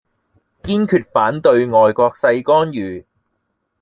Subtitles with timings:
[0.63, 3.05] 堅決反對外國勢干預